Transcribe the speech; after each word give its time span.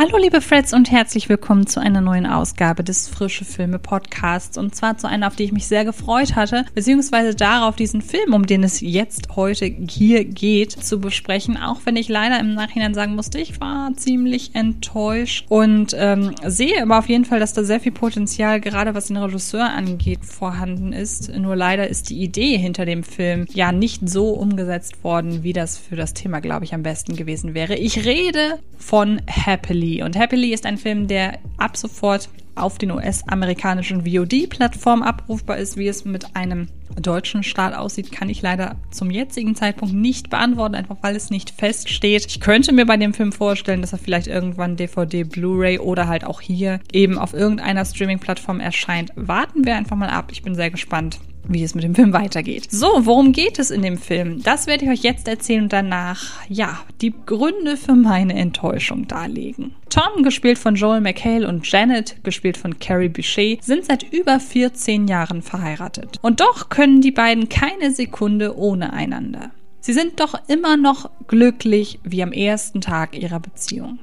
Hallo 0.00 0.16
liebe 0.16 0.40
Freds 0.40 0.72
und 0.74 0.92
herzlich 0.92 1.28
willkommen 1.28 1.66
zu 1.66 1.80
einer 1.80 2.00
neuen 2.00 2.24
Ausgabe 2.24 2.84
des 2.84 3.08
Frische 3.08 3.44
Filme 3.44 3.80
Podcasts 3.80 4.56
und 4.56 4.72
zwar 4.72 4.96
zu 4.96 5.08
einer, 5.08 5.26
auf 5.26 5.34
die 5.34 5.42
ich 5.42 5.50
mich 5.50 5.66
sehr 5.66 5.84
gefreut 5.84 6.36
hatte, 6.36 6.64
beziehungsweise 6.72 7.34
darauf 7.34 7.74
diesen 7.74 8.00
Film, 8.00 8.32
um 8.32 8.46
den 8.46 8.62
es 8.62 8.80
jetzt 8.80 9.34
heute 9.34 9.64
hier 9.64 10.24
geht, 10.24 10.70
zu 10.70 11.00
besprechen, 11.00 11.56
auch 11.56 11.80
wenn 11.82 11.96
ich 11.96 12.08
leider 12.08 12.38
im 12.38 12.54
Nachhinein 12.54 12.94
sagen 12.94 13.16
musste, 13.16 13.40
ich 13.40 13.60
war 13.60 13.92
ziemlich 13.96 14.54
enttäuscht 14.54 15.46
und 15.48 15.96
ähm, 15.98 16.32
sehe 16.46 16.80
aber 16.80 17.00
auf 17.00 17.08
jeden 17.08 17.24
Fall, 17.24 17.40
dass 17.40 17.52
da 17.52 17.64
sehr 17.64 17.80
viel 17.80 17.90
Potenzial, 17.90 18.60
gerade 18.60 18.94
was 18.94 19.08
den 19.08 19.16
Regisseur 19.16 19.68
angeht, 19.68 20.24
vorhanden 20.24 20.92
ist. 20.92 21.36
Nur 21.36 21.56
leider 21.56 21.88
ist 21.88 22.10
die 22.10 22.22
Idee 22.22 22.56
hinter 22.56 22.86
dem 22.86 23.02
Film 23.02 23.46
ja 23.52 23.72
nicht 23.72 24.08
so 24.08 24.28
umgesetzt 24.28 25.02
worden, 25.02 25.42
wie 25.42 25.52
das 25.52 25.76
für 25.76 25.96
das 25.96 26.14
Thema, 26.14 26.38
glaube 26.38 26.64
ich, 26.64 26.72
am 26.72 26.84
besten 26.84 27.16
gewesen 27.16 27.54
wäre. 27.54 27.74
Ich 27.74 28.04
rede 28.04 28.60
von 28.76 29.20
Happily 29.28 29.87
Happily. 29.88 30.02
Und 30.02 30.18
Happily 30.18 30.52
ist 30.52 30.66
ein 30.66 30.78
Film, 30.78 31.06
der 31.06 31.38
ab 31.56 31.76
sofort 31.76 32.28
auf 32.54 32.76
den 32.76 32.90
US-amerikanischen 32.90 34.04
VOD-Plattformen 34.04 35.04
abrufbar 35.04 35.58
ist. 35.58 35.76
Wie 35.76 35.86
es 35.86 36.04
mit 36.04 36.34
einem 36.34 36.66
deutschen 37.00 37.44
Start 37.44 37.76
aussieht, 37.76 38.10
kann 38.10 38.28
ich 38.28 38.42
leider 38.42 38.74
zum 38.90 39.12
jetzigen 39.12 39.54
Zeitpunkt 39.54 39.94
nicht 39.94 40.28
beantworten, 40.28 40.74
einfach 40.74 40.96
weil 41.00 41.14
es 41.14 41.30
nicht 41.30 41.50
feststeht. 41.50 42.26
Ich 42.26 42.40
könnte 42.40 42.72
mir 42.72 42.84
bei 42.84 42.96
dem 42.96 43.14
Film 43.14 43.30
vorstellen, 43.30 43.80
dass 43.80 43.92
er 43.92 43.98
vielleicht 43.98 44.26
irgendwann 44.26 44.76
DVD, 44.76 45.22
Blu-ray 45.22 45.78
oder 45.78 46.08
halt 46.08 46.24
auch 46.24 46.40
hier 46.40 46.80
eben 46.92 47.16
auf 47.16 47.32
irgendeiner 47.32 47.84
Streaming-Plattform 47.84 48.58
erscheint. 48.58 49.12
Warten 49.14 49.64
wir 49.64 49.76
einfach 49.76 49.96
mal 49.96 50.10
ab. 50.10 50.30
Ich 50.32 50.42
bin 50.42 50.56
sehr 50.56 50.70
gespannt 50.70 51.20
wie 51.46 51.62
es 51.62 51.74
mit 51.74 51.84
dem 51.84 51.94
Film 51.94 52.12
weitergeht. 52.12 52.70
So, 52.70 52.88
worum 53.06 53.32
geht 53.32 53.58
es 53.58 53.70
in 53.70 53.82
dem 53.82 53.98
Film? 53.98 54.42
Das 54.42 54.66
werde 54.66 54.84
ich 54.84 54.90
euch 54.90 55.02
jetzt 55.02 55.28
erzählen 55.28 55.64
und 55.64 55.72
danach, 55.72 56.40
ja, 56.48 56.80
die 57.00 57.14
Gründe 57.26 57.76
für 57.76 57.94
meine 57.94 58.34
Enttäuschung 58.34 59.06
darlegen. 59.06 59.74
Tom, 59.88 60.22
gespielt 60.22 60.58
von 60.58 60.74
Joel 60.74 61.00
McHale, 61.00 61.48
und 61.48 61.70
Janet, 61.70 62.22
gespielt 62.24 62.56
von 62.56 62.78
Carrie 62.78 63.08
Bichet, 63.08 63.64
sind 63.64 63.86
seit 63.86 64.12
über 64.12 64.40
14 64.40 65.08
Jahren 65.08 65.42
verheiratet. 65.42 66.18
Und 66.22 66.40
doch 66.40 66.68
können 66.68 67.00
die 67.00 67.12
beiden 67.12 67.48
keine 67.48 67.90
Sekunde 67.90 68.56
ohne 68.56 68.92
einander. 68.92 69.50
Sie 69.80 69.92
sind 69.92 70.20
doch 70.20 70.34
immer 70.48 70.76
noch 70.76 71.10
glücklich 71.28 72.00
wie 72.02 72.22
am 72.22 72.32
ersten 72.32 72.80
Tag 72.80 73.16
ihrer 73.16 73.40
Beziehung. 73.40 73.98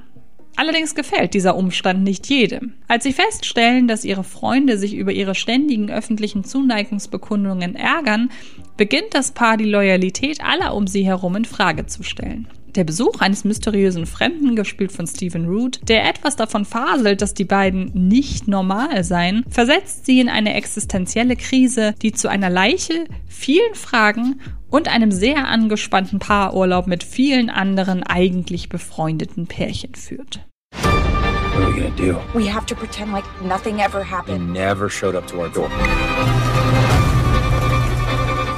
Allerdings 0.56 0.94
gefällt 0.94 1.34
dieser 1.34 1.54
Umstand 1.54 2.02
nicht 2.02 2.26
jedem. 2.28 2.72
Als 2.88 3.04
sie 3.04 3.12
feststellen, 3.12 3.88
dass 3.88 4.04
ihre 4.04 4.24
Freunde 4.24 4.78
sich 4.78 4.94
über 4.94 5.12
ihre 5.12 5.34
ständigen 5.34 5.90
öffentlichen 5.90 6.44
Zuneigungsbekundungen 6.44 7.76
ärgern, 7.76 8.30
beginnt 8.78 9.12
das 9.12 9.32
Paar 9.32 9.58
die 9.58 9.64
Loyalität 9.64 10.42
aller 10.42 10.74
um 10.74 10.86
sie 10.86 11.04
herum 11.04 11.36
in 11.36 11.44
Frage 11.44 11.86
zu 11.86 12.02
stellen. 12.02 12.48
Der 12.76 12.84
Besuch 12.84 13.20
eines 13.20 13.44
mysteriösen 13.44 14.04
Fremden, 14.04 14.54
gespielt 14.54 14.92
von 14.92 15.06
Stephen 15.06 15.46
Root, 15.46 15.80
der 15.88 16.06
etwas 16.06 16.36
davon 16.36 16.66
faselt, 16.66 17.22
dass 17.22 17.32
die 17.32 17.46
beiden 17.46 17.90
nicht 17.94 18.48
normal 18.48 19.02
seien, 19.02 19.44
versetzt 19.48 20.04
sie 20.04 20.20
in 20.20 20.28
eine 20.28 20.52
existenzielle 20.52 21.36
Krise, 21.36 21.94
die 22.02 22.12
zu 22.12 22.28
einer 22.28 22.50
Leiche, 22.50 23.06
vielen 23.26 23.74
Fragen 23.74 24.40
und 24.70 24.88
einem 24.88 25.10
sehr 25.12 25.46
angespannten 25.48 26.18
Paarurlaub 26.18 26.86
mit 26.86 27.02
vielen 27.04 27.50
anderen 27.50 28.02
eigentlich 28.02 28.68
befreundeten 28.68 29.46
Pärchen 29.46 29.94
führt. 29.94 30.40
What 30.72 31.64
are 31.64 31.72
we 31.74 31.80
gonna 31.80 31.96
do? 31.96 32.18
We 32.34 32.44
have 32.52 32.66
to 32.66 32.74
pretend 32.74 33.12
like 33.12 33.24
nothing 33.42 33.80
ever 33.80 34.04
He 34.04 34.10
happened. 34.10 34.52
never 34.52 34.90
showed 34.90 35.14
up 35.16 35.26
to 35.28 35.40
our 35.40 35.48
door. 35.48 35.68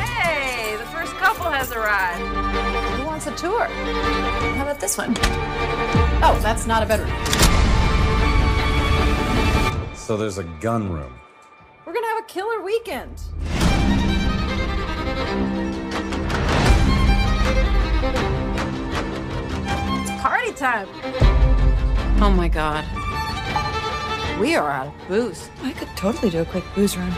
Hey, 0.00 0.76
the 0.76 0.86
first 0.92 1.14
couple 1.18 1.46
has 1.50 1.70
arrived. 1.72 2.20
Who 3.00 3.06
wants 3.06 3.26
a 3.28 3.32
tour? 3.36 3.66
How 4.56 4.62
about 4.64 4.80
this 4.80 4.98
one? 4.98 5.14
Oh, 6.22 6.36
that's 6.42 6.66
not 6.66 6.82
a 6.82 6.86
bedroom. 6.86 7.12
So 9.94 10.16
there's 10.16 10.38
a 10.38 10.44
gun 10.60 10.91
room. 10.91 11.12
We're 11.86 11.92
gonna 11.92 12.06
have 12.08 12.24
a 12.24 12.26
killer 12.26 12.62
weekend. 12.64 13.20
Time. 20.56 20.88
Oh 22.20 22.32
my 22.34 22.48
god. 22.48 22.84
We 24.41 24.56
are 24.56 24.69
out 24.69 24.88
of 24.88 25.09
booze. 25.09 25.50
I 25.62 25.72
could 25.72 25.88
totally 25.94 26.31
do 26.31 26.41
a 26.41 26.44
quick 26.44 26.64
booze 26.75 26.97
run. 26.97 27.12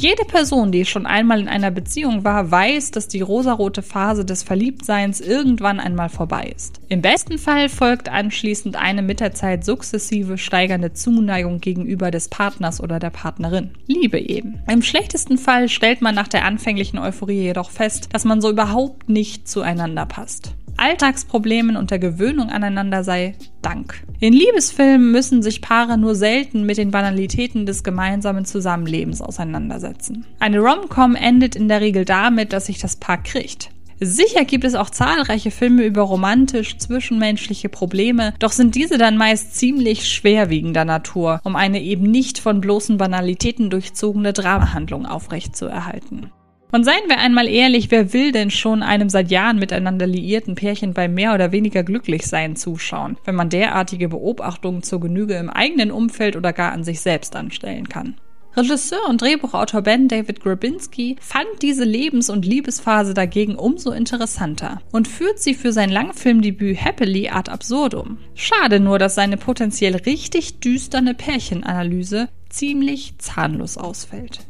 Jede 0.00 0.24
Person, 0.24 0.72
die 0.72 0.86
schon 0.86 1.04
einmal 1.04 1.40
in 1.40 1.48
einer 1.48 1.70
Beziehung 1.70 2.24
war, 2.24 2.50
weiß, 2.50 2.90
dass 2.90 3.06
die 3.06 3.20
rosarote 3.20 3.82
Phase 3.82 4.24
des 4.24 4.42
Verliebtseins 4.42 5.20
irgendwann 5.20 5.78
einmal 5.78 6.08
vorbei 6.08 6.50
ist. 6.56 6.80
Im 6.88 7.02
besten 7.02 7.36
Fall 7.36 7.68
folgt 7.68 8.08
anschließend 8.08 8.76
eine 8.76 9.02
mit 9.02 9.20
der 9.20 9.34
Zeit 9.34 9.62
sukzessive 9.62 10.38
steigernde 10.38 10.94
Zuneigung 10.94 11.60
gegenüber 11.60 12.10
des 12.10 12.28
Partners 12.28 12.82
oder 12.82 12.98
der 12.98 13.10
Partnerin. 13.10 13.72
Liebe 13.88 14.18
eben. 14.18 14.62
Im 14.70 14.80
schlechtesten 14.80 15.36
Fall 15.36 15.68
stellt 15.68 16.00
man 16.00 16.14
nach 16.14 16.28
der 16.28 16.46
anfänglichen 16.46 16.98
Euphorie 16.98 17.42
jedoch 17.42 17.70
fest, 17.70 18.08
dass 18.10 18.24
man 18.24 18.40
so 18.40 18.48
überhaupt 18.48 19.10
nicht 19.10 19.48
zueinander 19.48 20.06
passt. 20.06 20.54
Alltagsproblemen 20.80 21.76
und 21.76 21.90
der 21.90 21.98
Gewöhnung 21.98 22.48
aneinander 22.48 23.04
sei 23.04 23.34
Dank. 23.62 24.02
In 24.18 24.32
Liebesfilmen 24.32 25.12
müssen 25.12 25.42
sich 25.42 25.60
Paare 25.60 25.98
nur 25.98 26.14
selten 26.14 26.64
mit 26.64 26.78
den 26.78 26.90
Banalitäten 26.90 27.66
des 27.66 27.84
gemeinsamen 27.84 28.44
Zusammenlebens 28.44 29.20
auseinandersetzen. 29.20 30.26
Eine 30.38 30.60
Rom-Com 30.60 31.14
endet 31.14 31.54
in 31.54 31.68
der 31.68 31.80
Regel 31.80 32.04
damit, 32.04 32.52
dass 32.52 32.66
sich 32.66 32.78
das 32.78 32.96
Paar 32.96 33.22
kriegt. 33.22 33.70
Sicher 34.02 34.46
gibt 34.46 34.64
es 34.64 34.74
auch 34.74 34.88
zahlreiche 34.88 35.50
Filme 35.50 35.84
über 35.84 36.00
romantisch 36.00 36.78
zwischenmenschliche 36.78 37.68
Probleme, 37.68 38.32
doch 38.38 38.52
sind 38.52 38.74
diese 38.74 38.96
dann 38.96 39.18
meist 39.18 39.56
ziemlich 39.56 40.08
schwerwiegender 40.08 40.86
Natur, 40.86 41.38
um 41.44 41.54
eine 41.54 41.82
eben 41.82 42.10
nicht 42.10 42.38
von 42.38 42.62
bloßen 42.62 42.96
Banalitäten 42.96 43.68
durchzogene 43.68 44.32
Dramahandlung 44.32 45.04
aufrechtzuerhalten. 45.04 46.30
Und 46.72 46.84
seien 46.84 47.08
wir 47.08 47.18
einmal 47.18 47.48
ehrlich, 47.48 47.90
wer 47.90 48.12
will 48.12 48.32
denn 48.32 48.50
schon 48.50 48.82
einem 48.82 49.08
seit 49.08 49.30
Jahren 49.30 49.58
miteinander 49.58 50.06
liierten 50.06 50.54
Pärchen 50.54 50.94
beim 50.94 51.14
mehr 51.14 51.34
oder 51.34 51.52
weniger 51.52 51.82
Glücklichsein 51.82 52.56
zuschauen, 52.56 53.16
wenn 53.24 53.34
man 53.34 53.50
derartige 53.50 54.08
Beobachtungen 54.08 54.82
zur 54.82 55.00
Genüge 55.00 55.34
im 55.34 55.50
eigenen 55.50 55.90
Umfeld 55.90 56.36
oder 56.36 56.52
gar 56.52 56.72
an 56.72 56.84
sich 56.84 57.00
selbst 57.00 57.34
anstellen 57.34 57.88
kann? 57.88 58.14
Regisseur 58.56 59.08
und 59.08 59.22
Drehbuchautor 59.22 59.82
Ben 59.82 60.08
David 60.08 60.40
Grabinski 60.40 61.16
fand 61.20 61.46
diese 61.62 61.84
Lebens- 61.84 62.30
und 62.30 62.44
Liebesphase 62.44 63.14
dagegen 63.14 63.54
umso 63.54 63.92
interessanter 63.92 64.82
und 64.90 65.06
führt 65.06 65.38
sie 65.38 65.54
für 65.54 65.72
sein 65.72 65.88
Langfilmdebüt 65.88 66.84
Happily 66.84 67.28
ad 67.28 67.48
absurdum. 67.50 68.18
Schade 68.34 68.80
nur, 68.80 68.98
dass 68.98 69.14
seine 69.14 69.36
potenziell 69.36 69.94
richtig 69.94 70.58
düsterne 70.58 71.14
Pärchenanalyse 71.14 72.28
ziemlich 72.48 73.14
zahnlos 73.18 73.78
ausfällt. 73.78 74.40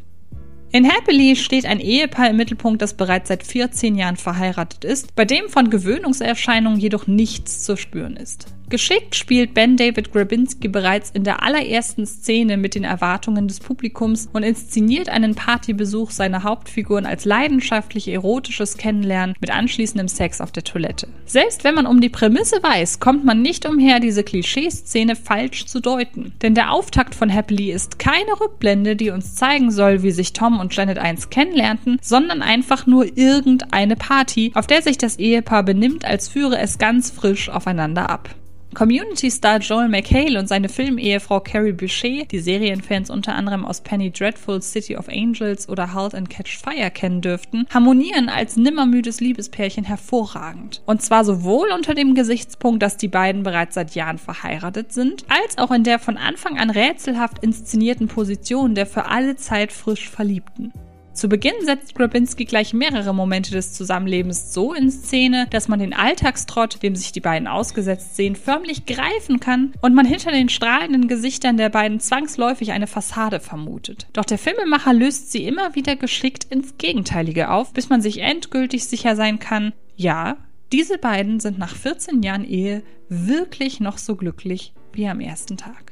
In 0.73 0.89
Happily 0.89 1.35
steht 1.35 1.67
ein 1.67 1.81
Ehepaar 1.81 2.31
im 2.31 2.37
Mittelpunkt, 2.37 2.81
das 2.81 2.95
bereits 2.95 3.27
seit 3.27 3.43
14 3.43 3.97
Jahren 3.97 4.17
verheiratet 4.17 4.85
ist, 4.85 5.17
bei 5.17 5.25
dem 5.25 5.49
von 5.49 5.69
Gewöhnungserscheinungen 5.69 6.79
jedoch 6.79 7.09
nichts 7.09 7.65
zu 7.65 7.77
spüren 7.77 8.17
ist. 8.17 8.47
Geschickt 8.71 9.17
spielt 9.17 9.53
Ben 9.53 9.77
David 9.77 10.13
Grabinski 10.13 10.69
bereits 10.69 11.11
in 11.11 11.25
der 11.25 11.43
allerersten 11.43 12.07
Szene 12.07 12.57
mit 12.57 12.77
den 12.77 12.85
Erwartungen 12.85 13.49
des 13.49 13.59
Publikums 13.59 14.29
und 14.33 14.45
inszeniert 14.45 15.09
einen 15.09 15.35
Partybesuch 15.35 16.13
seiner 16.13 16.45
Hauptfiguren 16.45 17.05
als 17.05 17.25
leidenschaftlich 17.25 18.07
erotisches 18.07 18.77
Kennenlernen 18.77 19.35
mit 19.41 19.51
anschließendem 19.51 20.07
Sex 20.07 20.41
auf 20.41 20.53
der 20.53 20.63
Toilette. 20.63 21.09
Selbst 21.27 21.65
wenn 21.65 21.75
man 21.75 21.87
um 21.87 22.01
die 22.01 22.11
Prämisse 22.11 22.63
weiß, 22.63 23.01
kommt 23.01 23.25
man 23.25 23.43
nicht 23.43 23.69
umher, 23.69 23.99
diese 23.99 24.23
Klischeeszene 24.23 25.17
falsch 25.17 25.67
zu 25.67 25.81
deuten. 25.81 26.33
Denn 26.41 26.55
der 26.55 26.73
Auftakt 26.73 27.17
von 27.17 27.29
Happily 27.29 27.73
ist 27.73 27.99
keine 27.99 28.41
Rückblende, 28.41 28.95
die 28.95 29.11
uns 29.11 29.35
zeigen 29.35 29.73
soll, 29.73 30.05
wie 30.05 30.13
sich 30.13 30.33
Tom 30.33 30.61
und 30.61 30.77
Janet 30.77 30.99
einst 30.99 31.33
kennenlernten, 31.33 31.99
sondern 32.01 32.41
einfach 32.41 32.87
nur 32.87 33.19
irgendeine 33.19 33.97
Party, 33.97 34.53
auf 34.55 34.69
der 34.69 34.83
sich 34.83 34.97
das 34.97 35.19
Ehepaar 35.19 35.65
benimmt, 35.65 36.05
als 36.05 36.29
führe 36.29 36.59
es 36.59 36.79
ganz 36.79 37.11
frisch 37.11 37.49
aufeinander 37.49 38.09
ab. 38.09 38.31
Community-Star 38.75 39.59
Joel 39.59 39.89
McHale 39.89 40.39
und 40.39 40.49
seine 40.49 40.69
Filmehefrau 40.69 41.41
Carrie 41.41 41.73
Bichet, 41.73 42.31
die 42.31 42.39
Serienfans 42.39 43.11
unter 43.11 43.35
anderem 43.35 43.65
aus 43.65 43.81
Penny 43.81 44.11
Dreadful, 44.11 44.63
City 44.63 44.97
of 44.97 45.09
Angels 45.09 45.69
oder 45.69 45.93
Halt 45.93 46.15
and 46.15 46.31
Catch 46.31 46.59
Fire 46.59 46.91
kennen 46.91 47.21
dürften, 47.21 47.67
harmonieren 47.73 48.29
als 48.29 48.57
nimmermüdes 48.57 49.21
Liebespärchen 49.21 49.85
hervorragend. 49.85 50.83
Und 50.87 51.03
zwar 51.03 51.25
sowohl 51.25 51.71
unter 51.73 51.95
dem 51.95 52.15
Gesichtspunkt, 52.15 52.83
dass 52.83 52.97
die 52.97 53.09
beiden 53.09 53.43
bereits 53.43 53.75
seit 53.75 53.95
Jahren 53.95 54.19
verheiratet 54.19 54.93
sind, 54.93 55.25
als 55.29 55.59
auch 55.59 55.73
in 55.73 55.85
der 55.85 55.99
von 55.99 56.17
Anfang 56.17 56.59
an 56.59 56.71
rätselhaft 56.71 57.41
inszenierten 57.41 58.09
Position 58.09 58.75
der 58.75 58.87
für 58.87 59.07
alle 59.07 59.37
Zeit 59.37 59.73
frisch 59.73 60.09
Verliebten. 60.09 60.73
Zu 61.13 61.29
Beginn 61.29 61.55
setzt 61.65 61.97
Grabinski 61.97 62.45
gleich 62.45 62.73
mehrere 62.73 63.13
Momente 63.13 63.51
des 63.51 63.73
Zusammenlebens 63.73 64.55
so 64.55 64.73
in 64.73 64.91
Szene, 64.91 65.49
dass 65.51 65.69
man 65.69 65.81
den 65.81 65.93
Alltagstrott, 65.93 66.83
dem 66.83 66.95
sich 66.95 67.13
die 67.13 67.21
beiden 67.21 67.49
ausgesetzt 67.49 68.17
sehen, 68.17 68.37
förmlich 68.37 68.87
greifen 68.87 69.41
kann 69.41 69.73
und 69.83 69.95
man 69.95 70.07
hinter 70.07 70.31
den 70.31 70.49
strahlenden 70.49 71.09
Gesichtern 71.09 71.57
der 71.57 71.69
beiden 71.69 72.01
zwangsläufig 72.01 72.73
eine 72.73 72.87
Fassade 72.87 73.41
vermutet. 73.41 74.07
Doch 74.13 74.25
der 74.25 74.39
Filmemacher 74.39 74.93
löst 74.93 75.33
sie 75.33 75.45
immer 75.45 75.75
wieder 75.75 75.97
geschickt 75.97 76.45
ins 76.49 76.79
Gegenteilige 76.79 77.51
auf, 77.51 77.73
bis 77.73 77.89
man 77.89 78.01
sich 78.01 78.19
endgültig 78.19 78.87
sicher 78.87 79.17
sein 79.17 79.39
kann, 79.39 79.73
ja, 79.97 80.37
diese 80.73 80.99
beiden 80.99 81.41
sind 81.41 81.59
nach 81.59 81.75
14 81.75 82.23
Jahren 82.23 82.45
Ehe 82.45 82.83
wirklich 83.09 83.81
noch 83.81 83.99
so 83.99 84.15
glücklich 84.15 84.73
wie 84.93 85.09
am 85.09 85.21
ersten 85.21 85.57
Tag. 85.57 85.90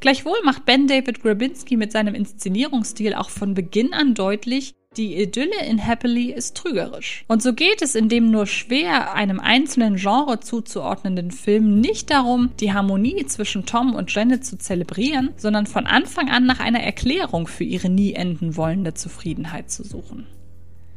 Gleichwohl 0.00 0.38
macht 0.44 0.64
Ben 0.64 0.86
David 0.86 1.22
Grabinski 1.22 1.76
mit 1.76 1.92
seinem 1.92 2.14
Inszenierungsstil 2.14 3.14
auch 3.14 3.28
von 3.28 3.52
Beginn 3.52 3.92
an 3.92 4.14
deutlich, 4.14 4.74
die 4.96 5.20
Idylle 5.22 5.64
in 5.68 5.78
Happily 5.78 6.32
ist 6.32 6.56
trügerisch. 6.56 7.24
Und 7.28 7.42
so 7.42 7.52
geht 7.52 7.80
es 7.80 7.94
in 7.94 8.08
dem 8.08 8.30
nur 8.30 8.46
schwer 8.46 9.14
einem 9.14 9.38
einzelnen 9.38 9.96
Genre 9.96 10.40
zuzuordnenden 10.40 11.30
Film 11.30 11.80
nicht 11.80 12.10
darum, 12.10 12.50
die 12.58 12.72
Harmonie 12.72 13.24
zwischen 13.26 13.66
Tom 13.66 13.94
und 13.94 14.12
Janet 14.12 14.44
zu 14.44 14.58
zelebrieren, 14.58 15.30
sondern 15.36 15.66
von 15.66 15.86
Anfang 15.86 16.28
an 16.28 16.44
nach 16.44 16.58
einer 16.58 16.80
Erklärung 16.80 17.46
für 17.46 17.64
ihre 17.64 17.88
nie 17.88 18.14
enden 18.14 18.56
wollende 18.56 18.94
Zufriedenheit 18.94 19.70
zu 19.70 19.84
suchen. 19.84 20.26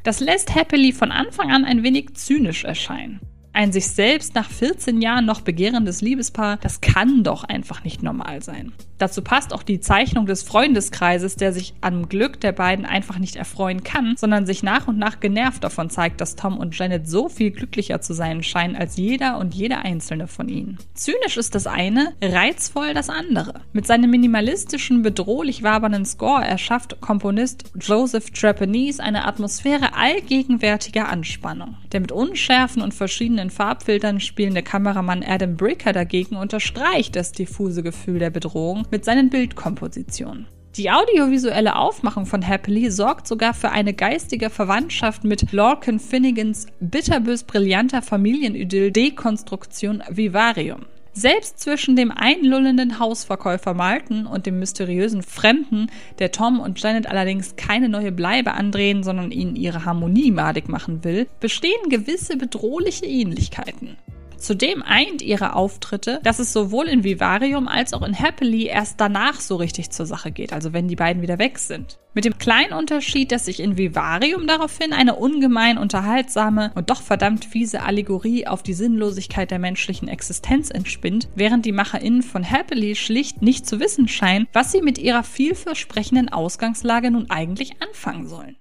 Das 0.04 0.22
lässt 0.22 0.56
Happily 0.56 0.92
von 0.92 1.12
Anfang 1.12 1.52
an 1.52 1.64
ein 1.66 1.84
wenig 1.84 2.16
zynisch 2.16 2.64
erscheinen. 2.64 3.20
Ein 3.56 3.72
sich 3.72 3.88
selbst 3.88 4.34
nach 4.34 4.50
14 4.50 5.00
Jahren 5.04 5.28
noch 5.28 5.42
begehrendes 5.42 6.02
Liebespaar, 6.02 6.58
das 6.58 6.82
kann 6.82 7.24
doch 7.24 7.44
einfach 7.44 7.84
nicht 7.84 8.02
normal 8.02 8.42
sein. 8.42 8.74
Dazu 9.04 9.22
passt 9.22 9.54
auch 9.54 9.64
die 9.64 9.82
Zeichnung 9.82 10.28
des 10.28 10.44
Freundeskreises, 10.44 11.36
der 11.36 11.52
sich 11.52 11.74
am 11.82 12.08
Glück 12.08 12.40
der 12.40 12.54
beiden 12.54 12.86
einfach 12.86 13.20
nicht 13.20 13.36
erfreuen 13.36 13.84
kann, 13.84 14.16
sondern 14.16 14.46
sich 14.46 14.64
nach 14.64 14.88
und 14.88 14.98
nach 14.98 15.20
genervt 15.20 15.62
davon 15.62 15.90
zeigt, 15.90 16.22
dass 16.22 16.38
Tom 16.38 16.58
und 16.58 16.80
Janet 16.80 17.10
so 17.10 17.28
viel 17.28 17.52
glücklicher 17.52 18.00
zu 18.00 18.14
sein 18.14 18.44
scheinen 18.44 18.78
als 18.78 18.96
jeder 18.96 19.40
und 19.40 19.54
jede 19.54 19.80
einzelne 19.80 20.28
von 20.28 20.48
ihnen. 20.48 20.78
Zynisch 20.94 21.36
ist 21.36 21.54
das 21.54 21.68
eine, 21.68 22.14
reizvoll 22.22 22.94
das 22.94 23.10
andere. 23.10 23.56
Mit 23.74 23.86
seinem 23.86 24.10
minimalistischen, 24.10 25.02
bedrohlich 25.02 25.64
wabernden 25.64 26.06
Score 26.06 26.42
erschafft 26.42 27.02
Komponist 27.02 27.74
Joseph 27.78 28.32
Trapanese 28.32 29.04
eine 29.04 29.26
Atmosphäre 29.26 29.96
allgegenwärtiger 29.98 31.10
Anspannung. 31.10 31.76
Der 31.92 32.00
mit 32.00 32.14
unschärfen 32.14 32.82
und 32.82 32.94
verschiedenen 32.94 33.34
verschiedenen 33.34 33.50
Farbfiltern 33.50 34.20
spielende 34.20 34.64
Kameramann 34.64 35.24
Adam 35.24 35.58
Bricker 35.58 35.92
dagegen 35.92 36.36
unterstreicht 36.36 37.16
das 37.16 37.32
diffuse 37.32 37.84
Gefühl 37.84 38.20
der 38.20 38.30
Bedrohung 38.30 38.86
mit 38.94 39.04
seinen 39.04 39.32
Bildkompositionen. 39.32 40.46
Die 40.78 40.92
audiovisuelle 40.92 41.76
Aufmachung 41.76 42.28
von 42.28 42.48
Happily 42.48 42.92
sorgt 42.92 43.28
sogar 43.28 43.56
für 43.56 43.72
eine 43.72 43.94
geistige 43.94 44.52
Verwandtschaft 44.52 45.24
mit 45.24 45.52
Lorcan 45.52 46.00
Finnegans 46.00 46.68
bitterbös 46.80 47.44
brillanter 47.44 48.04
Familienidyll 48.04 48.92
Dekonstruktion 48.92 50.04
Vivarium. 50.10 50.86
Selbst 51.12 51.60
zwischen 51.60 51.96
dem 51.96 52.12
einlullenden 52.12 53.00
Hausverkäufer 53.00 53.74
Malton 53.74 54.28
und 54.28 54.46
dem 54.46 54.60
mysteriösen 54.60 55.24
Fremden, 55.24 55.88
der 56.20 56.32
Tom 56.32 56.60
und 56.60 56.80
Janet 56.80 57.08
allerdings 57.08 57.56
keine 57.56 57.90
neue 57.90 58.12
Bleibe 58.12 58.54
andrehen, 58.54 59.02
sondern 59.04 59.32
ihnen 59.32 59.56
ihre 59.56 59.86
Harmonie 59.86 60.30
madig 60.30 60.70
machen 60.70 61.04
will, 61.04 61.28
bestehen 61.40 61.90
gewisse 61.90 62.38
bedrohliche 62.38 63.06
Ähnlichkeiten. 63.06 63.98
Zudem 64.44 64.84
eint 64.84 65.22
ihre 65.22 65.56
Auftritte, 65.56 66.20
dass 66.22 66.40
es 66.40 66.52
sowohl 66.52 66.88
in 66.88 67.06
Vivarium 67.06 67.70
als 67.70 67.94
auch 67.94 68.02
in 68.02 68.20
Happily 68.20 68.66
erst 68.66 69.00
danach 69.00 69.40
so 69.40 69.56
richtig 69.56 69.92
zur 69.92 70.06
Sache 70.06 70.34
geht, 70.34 70.52
also 70.52 70.74
wenn 70.74 70.90
die 70.90 70.98
beiden 70.98 71.22
wieder 71.22 71.40
weg 71.40 71.60
sind. 71.60 71.98
Mit 72.14 72.26
dem 72.26 72.38
kleinen 72.38 72.74
Unterschied, 72.74 73.32
dass 73.32 73.46
sich 73.46 73.62
in 73.62 73.78
Vivarium 73.78 74.46
daraufhin 74.46 74.92
eine 74.92 75.16
ungemein 75.16 75.78
unterhaltsame 75.78 76.74
und 76.76 76.90
doch 76.90 77.02
verdammt 77.02 77.46
fiese 77.46 77.84
Allegorie 77.84 78.46
auf 78.46 78.64
die 78.64 78.74
Sinnlosigkeit 78.74 79.50
der 79.50 79.60
menschlichen 79.60 80.10
Existenz 80.10 80.70
entspinnt, 80.72 81.30
während 81.36 81.66
die 81.66 81.72
MacherInnen 81.72 82.22
von 82.22 82.44
Happily 82.44 82.96
schlicht 82.96 83.42
nicht 83.42 83.66
zu 83.66 83.80
wissen 83.80 84.10
scheinen, 84.10 84.50
was 84.52 84.74
sie 84.74 84.82
mit 84.82 84.98
ihrer 84.98 85.24
vielversprechenden 85.24 86.28
Ausgangslage 86.28 87.12
nun 87.12 87.30
eigentlich 87.30 87.82
anfangen 87.82 88.28
sollen. 88.28 88.58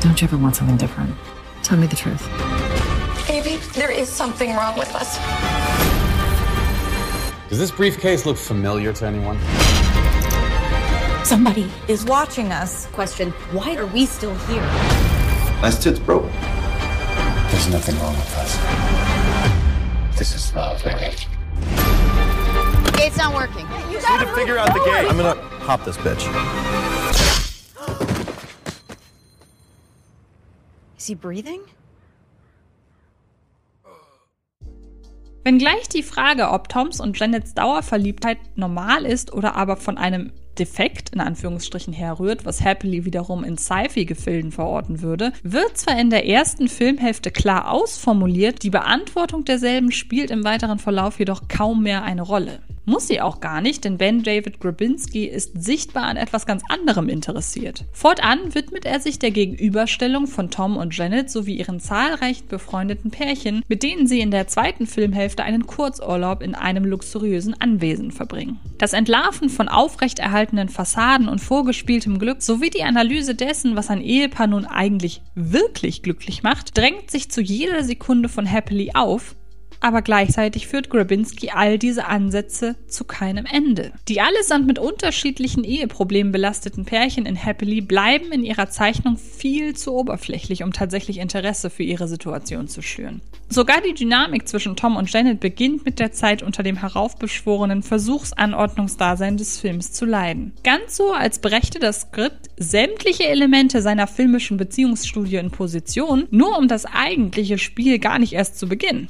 Don't 0.00 0.20
you 0.20 0.28
ever 0.28 0.40
want 0.40 0.54
something 0.54 0.78
different? 0.78 1.12
Tell 1.66 1.76
me 1.76 1.88
the 1.88 1.96
truth. 1.96 2.24
Maybe 3.28 3.56
there 3.74 3.90
is 3.90 4.08
something 4.08 4.54
wrong 4.54 4.78
with 4.78 4.94
us. 4.94 5.18
Does 7.48 7.58
this 7.58 7.72
briefcase 7.72 8.24
look 8.24 8.36
familiar 8.36 8.92
to 8.92 9.04
anyone? 9.04 9.36
Somebody 11.24 11.68
is 11.88 12.04
watching 12.04 12.52
us. 12.52 12.86
Question 12.92 13.32
Why 13.50 13.74
are 13.74 13.86
we 13.86 14.06
still 14.06 14.36
here? 14.46 14.62
Nice 15.60 15.82
tits, 15.82 15.98
bro. 15.98 16.20
There's 17.50 17.68
nothing 17.68 17.98
wrong 17.98 18.14
with 18.14 18.36
us. 18.36 20.16
This 20.16 20.36
is 20.36 20.54
love, 20.54 20.84
baby. 20.84 21.16
Gate's 22.96 23.16
not 23.16 23.34
working. 23.34 23.66
You 23.90 23.96
Need 23.96 24.20
to 24.20 24.34
figure 24.36 24.56
out 24.56 24.68
the 24.68 24.84
game. 24.84 25.08
I'm 25.10 25.16
gonna 25.16 25.34
hop 25.58 25.84
this 25.84 25.96
bitch. 25.96 26.65
Is 31.06 31.10
he 31.10 31.14
breathing? 31.14 31.60
Wenngleich 35.44 35.88
die 35.88 36.02
Frage, 36.02 36.50
ob 36.50 36.68
Toms 36.68 36.98
und 36.98 37.16
Janets 37.16 37.54
Dauerverliebtheit 37.54 38.38
normal 38.56 39.06
ist 39.06 39.32
oder 39.32 39.54
aber 39.54 39.76
von 39.76 39.98
einem 39.98 40.32
Defekt 40.58 41.10
in 41.10 41.20
Anführungsstrichen 41.20 41.92
herrührt, 41.92 42.44
was 42.44 42.64
Happily 42.64 43.04
wiederum 43.04 43.44
in 43.44 43.56
Sci-Fi-Gefilden 43.56 44.50
verorten 44.50 45.00
würde, 45.00 45.32
wird 45.44 45.78
zwar 45.78 45.96
in 45.96 46.10
der 46.10 46.26
ersten 46.26 46.66
Filmhälfte 46.66 47.30
klar 47.30 47.70
ausformuliert, 47.70 48.64
die 48.64 48.70
Beantwortung 48.70 49.44
derselben 49.44 49.92
spielt 49.92 50.32
im 50.32 50.42
weiteren 50.42 50.80
Verlauf 50.80 51.20
jedoch 51.20 51.46
kaum 51.46 51.84
mehr 51.84 52.02
eine 52.02 52.22
Rolle. 52.22 52.58
Muss 52.88 53.08
sie 53.08 53.20
auch 53.20 53.40
gar 53.40 53.60
nicht, 53.60 53.84
denn 53.84 53.98
Ben 53.98 54.22
David 54.22 54.60
Grabinski 54.60 55.24
ist 55.24 55.60
sichtbar 55.60 56.04
an 56.04 56.16
etwas 56.16 56.46
ganz 56.46 56.62
anderem 56.68 57.08
interessiert. 57.08 57.84
Fortan 57.92 58.54
widmet 58.54 58.84
er 58.84 59.00
sich 59.00 59.18
der 59.18 59.32
Gegenüberstellung 59.32 60.28
von 60.28 60.52
Tom 60.52 60.76
und 60.76 60.96
Janet 60.96 61.28
sowie 61.28 61.56
ihren 61.56 61.80
zahlreichen 61.80 62.46
befreundeten 62.46 63.10
Pärchen, 63.10 63.64
mit 63.66 63.82
denen 63.82 64.06
sie 64.06 64.20
in 64.20 64.30
der 64.30 64.46
zweiten 64.46 64.86
Filmhälfte 64.86 65.42
einen 65.42 65.66
Kurzurlaub 65.66 66.42
in 66.42 66.54
einem 66.54 66.84
luxuriösen 66.84 67.60
Anwesen 67.60 68.12
verbringen. 68.12 68.60
Das 68.78 68.92
Entlarven 68.92 69.48
von 69.48 69.68
aufrechterhaltenen 69.68 70.68
Fassaden 70.68 71.28
und 71.28 71.40
vorgespieltem 71.40 72.20
Glück 72.20 72.40
sowie 72.40 72.70
die 72.70 72.84
Analyse 72.84 73.34
dessen, 73.34 73.74
was 73.74 73.90
ein 73.90 74.00
Ehepaar 74.00 74.46
nun 74.46 74.64
eigentlich 74.64 75.22
wirklich 75.34 76.04
glücklich 76.04 76.44
macht, 76.44 76.78
drängt 76.78 77.10
sich 77.10 77.32
zu 77.32 77.40
jeder 77.40 77.82
Sekunde 77.82 78.28
von 78.28 78.46
Happily 78.46 78.92
auf, 78.94 79.34
aber 79.80 80.02
gleichzeitig 80.02 80.66
führt 80.66 80.90
Grabinski 80.90 81.50
all 81.50 81.78
diese 81.78 82.06
Ansätze 82.06 82.76
zu 82.88 83.04
keinem 83.04 83.46
Ende. 83.46 83.92
Die 84.08 84.20
allesamt 84.20 84.66
mit 84.66 84.78
unterschiedlichen 84.78 85.64
Eheproblemen 85.64 86.32
belasteten 86.32 86.84
Pärchen 86.84 87.26
in 87.26 87.36
Happily 87.36 87.80
bleiben 87.80 88.32
in 88.32 88.44
ihrer 88.44 88.70
Zeichnung 88.70 89.16
viel 89.16 89.76
zu 89.76 89.94
oberflächlich, 89.94 90.62
um 90.62 90.72
tatsächlich 90.72 91.18
Interesse 91.18 91.70
für 91.70 91.82
ihre 91.82 92.08
Situation 92.08 92.68
zu 92.68 92.82
schüren. 92.82 93.20
Sogar 93.48 93.80
die 93.80 93.94
Dynamik 93.94 94.48
zwischen 94.48 94.74
Tom 94.76 94.96
und 94.96 95.12
Janet 95.12 95.40
beginnt 95.40 95.84
mit 95.84 96.00
der 96.00 96.12
Zeit 96.12 96.42
unter 96.42 96.62
dem 96.62 96.76
heraufbeschworenen 96.76 97.82
Versuchsanordnungsdasein 97.82 99.36
des 99.36 99.58
Films 99.58 99.92
zu 99.92 100.04
leiden. 100.04 100.52
Ganz 100.64 100.96
so, 100.96 101.12
als 101.12 101.38
brächte 101.38 101.78
das 101.78 102.02
Skript 102.02 102.50
sämtliche 102.56 103.24
Elemente 103.24 103.82
seiner 103.82 104.06
filmischen 104.06 104.56
Beziehungsstudie 104.56 105.36
in 105.36 105.50
Position, 105.50 106.26
nur 106.30 106.58
um 106.58 106.66
das 106.66 106.86
eigentliche 106.86 107.58
Spiel 107.58 107.98
gar 107.98 108.18
nicht 108.18 108.32
erst 108.32 108.58
zu 108.58 108.68
beginnen. 108.68 109.08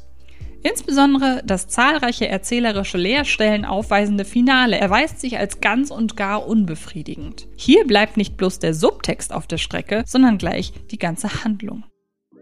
Insbesondere 0.68 1.42
das 1.44 1.68
zahlreiche 1.68 2.26
erzählerische 2.26 2.98
Leerstellen 2.98 3.64
aufweisende 3.64 4.24
Finale 4.24 4.76
erweist 4.76 5.20
sich 5.20 5.38
als 5.38 5.60
ganz 5.60 5.92
und 5.92 6.16
gar 6.16 6.48
unbefriedigend. 6.48 7.46
Hier 7.54 7.86
bleibt 7.86 8.16
nicht 8.16 8.36
bloß 8.36 8.58
der 8.58 8.74
Subtext 8.74 9.32
auf 9.32 9.46
der 9.46 9.58
Strecke, 9.58 10.02
sondern 10.06 10.38
gleich 10.38 10.72
die 10.90 10.98
ganze 10.98 11.44
Handlung. 11.44 11.84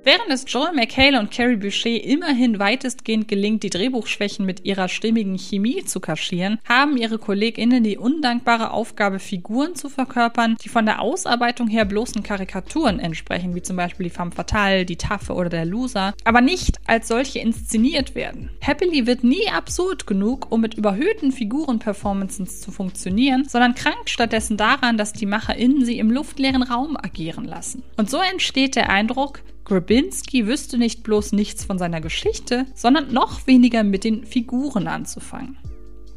Während 0.07 0.29
es 0.29 0.45
Joel 0.47 0.75
McHale 0.75 1.19
und 1.19 1.31
Carrie 1.31 1.57
Boucher 1.57 2.05
immerhin 2.05 2.59
weitestgehend 2.59 3.27
gelingt, 3.27 3.63
die 3.63 3.71
Drehbuchschwächen 3.71 4.45
mit 4.45 4.67
ihrer 4.67 4.91
stimmigen 4.91 5.39
Chemie 5.39 5.83
zu 5.87 5.99
kaschieren, 5.99 6.59
haben 6.69 6.99
ihre 6.99 7.17
KollegInnen 7.17 7.83
die 7.83 7.97
undankbare 7.97 8.73
Aufgabe, 8.73 9.19
Figuren 9.19 9.75
zu 9.77 9.89
verkörpern, 9.89 10.59
die 10.63 10.69
von 10.69 10.85
der 10.85 11.01
Ausarbeitung 11.01 11.69
her 11.69 11.87
bloßen 11.87 12.23
Karikaturen 12.23 13.01
entsprechen, 13.01 13.55
wie 13.55 13.63
zum 13.63 13.77
Beispiel 13.77 14.05
die 14.05 14.15
Femme 14.15 14.31
Fatale, 14.31 14.85
die 14.85 14.97
Taffe 14.97 15.33
oder 15.33 15.49
der 15.49 15.65
Loser, 15.65 16.13
aber 16.25 16.43
nicht 16.43 16.77
als 16.87 17.09
solche 17.09 17.39
inszeniert 17.39 18.15
werden. 18.15 18.51
Happily 18.61 19.07
wird 19.07 19.25
nie 19.25 19.49
absurd 19.49 20.07
genug, 20.07 20.53
um 20.53 20.61
mit 20.61 20.75
überhöhten 20.75 21.33
Figurenperformances 21.33 22.61
zu 22.61 22.73
funktionieren, 22.73 23.47
sondern 23.49 23.75
krankt 23.75 24.11
stattdessen 24.11 24.59
daran, 24.59 24.99
dass 24.99 25.15
die 25.15 25.25
MacherInnen 25.25 25.83
sie 25.87 25.99
im 25.99 26.11
luftleeren 26.11 26.63
Raum 26.63 26.99
agieren 26.99 27.47
lassen. 27.47 27.83
Und 27.97 28.11
so 28.11 28.19
entsteht 28.19 28.77
der 28.77 28.91
Eindruck, 28.91 29.41
Grabinski 29.65 30.47
wüsste 30.47 30.77
nicht 30.77 31.03
bloß 31.03 31.33
nichts 31.33 31.65
von 31.65 31.79
seiner 31.79 32.01
Geschichte, 32.01 32.67
sondern 32.75 33.13
noch 33.13 33.47
weniger 33.47 33.83
mit 33.83 34.05
den 34.05 34.27
Figuren 34.27 34.87
anzufangen. 34.89 35.59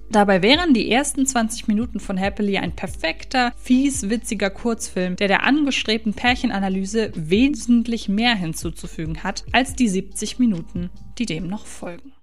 Dabei 0.10 0.42
wären 0.42 0.74
die 0.74 0.90
ersten 0.90 1.26
20 1.26 1.68
Minuten 1.68 2.00
von 2.00 2.18
Happily 2.18 2.58
ein 2.58 2.76
perfekter, 2.76 3.52
fies, 3.58 4.10
witziger 4.10 4.50
Kurzfilm, 4.50 5.18
der 5.18 5.28
der 5.28 5.44
angestrebten 5.44 6.14
Pärchenanalyse 6.14 7.12
wesentlich 7.14 8.08
mehr 8.08 8.36
hinzuzufügen 8.36 9.24
hat 9.24 9.44
als 9.52 9.76
die 9.76 9.90
70 9.90 10.40
Minuten, 10.40 10.90
die 11.18 11.26
dem 11.26 11.48
noch 11.48 11.66
folgen. 11.66 12.14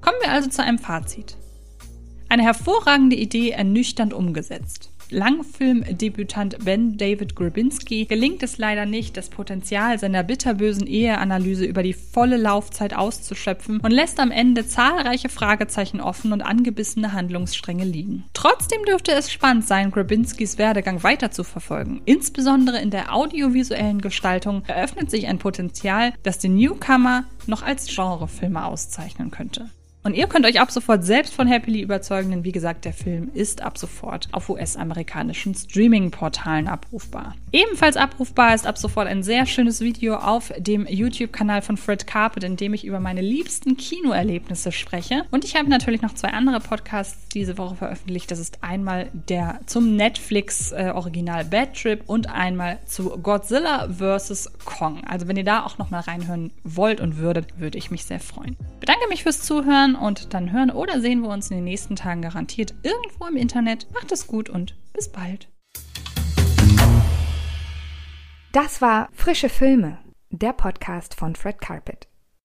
Kommen 0.00 0.16
wir 0.22 0.32
also 0.32 0.48
zu 0.48 0.62
einem 0.62 0.78
Fazit. 0.78 1.36
Eine 2.30 2.44
hervorragende 2.44 3.16
Idee 3.16 3.50
ernüchternd 3.50 4.14
umgesetzt. 4.14 4.90
Langfilmdebütant 5.10 6.64
Ben 6.64 6.96
David 6.96 7.34
Grabinski 7.34 8.04
gelingt 8.06 8.42
es 8.42 8.58
leider 8.58 8.86
nicht, 8.86 9.16
das 9.16 9.28
Potenzial 9.28 9.98
seiner 9.98 10.22
bitterbösen 10.22 10.86
Eheanalyse 10.86 11.64
über 11.64 11.82
die 11.82 11.92
volle 11.92 12.36
Laufzeit 12.36 12.94
auszuschöpfen 12.94 13.80
und 13.80 13.90
lässt 13.90 14.20
am 14.20 14.30
Ende 14.30 14.66
zahlreiche 14.66 15.28
Fragezeichen 15.28 16.00
offen 16.00 16.32
und 16.32 16.42
angebissene 16.42 17.12
Handlungsstränge 17.12 17.84
liegen. 17.84 18.24
Trotzdem 18.34 18.84
dürfte 18.84 19.12
es 19.12 19.32
spannend 19.32 19.66
sein, 19.66 19.90
Grabinskis 19.90 20.58
Werdegang 20.58 21.02
weiter 21.02 21.30
zu 21.30 21.44
verfolgen. 21.44 22.02
Insbesondere 22.04 22.80
in 22.80 22.90
der 22.90 23.14
audiovisuellen 23.14 24.00
Gestaltung 24.00 24.62
eröffnet 24.66 25.10
sich 25.10 25.26
ein 25.26 25.38
Potenzial, 25.38 26.12
das 26.22 26.38
den 26.38 26.56
Newcomer 26.56 27.24
noch 27.46 27.62
als 27.62 27.86
Genrefilme 27.86 28.64
auszeichnen 28.64 29.30
könnte. 29.30 29.70
Und 30.02 30.14
ihr 30.14 30.26
könnt 30.28 30.46
euch 30.46 30.60
ab 30.60 30.70
sofort 30.70 31.04
selbst 31.04 31.34
von 31.34 31.46
Happily 31.46 31.82
überzeugen, 31.82 32.30
denn 32.30 32.44
wie 32.44 32.52
gesagt, 32.52 32.86
der 32.86 32.94
Film 32.94 33.30
ist 33.34 33.60
ab 33.62 33.76
sofort 33.76 34.28
auf 34.32 34.48
US-amerikanischen 34.48 35.54
Streaming-Portalen 35.54 36.68
abrufbar. 36.68 37.34
Ebenfalls 37.52 37.98
abrufbar 37.98 38.54
ist 38.54 38.66
ab 38.66 38.78
sofort 38.78 39.08
ein 39.08 39.22
sehr 39.22 39.44
schönes 39.44 39.80
Video 39.80 40.16
auf 40.16 40.52
dem 40.56 40.86
YouTube-Kanal 40.86 41.60
von 41.60 41.76
Fred 41.76 42.06
Carpet, 42.06 42.44
in 42.44 42.56
dem 42.56 42.72
ich 42.72 42.86
über 42.86 42.98
meine 42.98 43.20
liebsten 43.20 43.76
Kinoerlebnisse 43.76 44.72
spreche. 44.72 45.24
Und 45.32 45.44
ich 45.44 45.56
habe 45.56 45.68
natürlich 45.68 46.00
noch 46.00 46.14
zwei 46.14 46.28
andere 46.28 46.60
Podcasts 46.60 47.28
diese 47.28 47.58
Woche 47.58 47.74
veröffentlicht. 47.74 48.30
Das 48.30 48.38
ist 48.38 48.62
einmal 48.62 49.10
der 49.12 49.60
zum 49.66 49.96
Netflix-Original 49.96 51.44
Bad 51.44 51.74
Trip 51.74 52.02
und 52.06 52.30
einmal 52.30 52.78
zu 52.86 53.10
Godzilla 53.18 53.88
vs. 53.90 54.50
Kong. 54.64 55.02
Also 55.04 55.28
wenn 55.28 55.36
ihr 55.36 55.44
da 55.44 55.64
auch 55.64 55.76
noch 55.76 55.90
mal 55.90 56.00
reinhören 56.00 56.52
wollt 56.64 57.00
und 57.02 57.18
würdet, 57.18 57.60
würde 57.60 57.76
ich 57.76 57.90
mich 57.90 58.06
sehr 58.06 58.20
freuen. 58.20 58.56
Bedanke 58.80 59.08
mich 59.08 59.24
fürs 59.24 59.42
Zuhören 59.42 59.89
hören 59.90 59.96
und 59.96 60.34
dann 60.34 60.52
hören 60.52 60.70
oder 60.70 61.00
sehen 61.00 61.22
wir 61.22 61.30
uns 61.30 61.50
in 61.50 61.56
den 61.56 61.64
nächsten 61.64 61.96
Tagen 61.96 62.22
garantiert 62.22 62.74
irgendwo 62.82 63.26
im 63.26 63.36
Internet. 63.36 63.88
Macht 63.92 64.12
es 64.12 64.26
gut 64.26 64.48
und 64.48 64.76
bis 64.92 65.10
bald. 65.10 65.48
Das 68.52 68.80
war 68.80 69.08
Frische 69.12 69.48
Filme, 69.48 69.98
der 70.30 70.52
Podcast 70.52 71.14
von 71.14 71.36
Fred 71.36 71.60
Carpet. 71.60 72.09